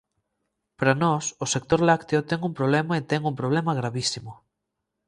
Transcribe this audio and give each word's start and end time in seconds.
Para 0.79 0.93
nós, 1.03 1.23
o 1.43 1.45
sector 1.53 1.79
lácteo 1.89 2.19
ten 2.29 2.39
un 2.49 2.53
problema 2.59 2.93
e 2.95 3.01
ten 3.09 3.21
un 3.29 3.35
problema 3.41 3.77
gravísimo. 3.79 4.31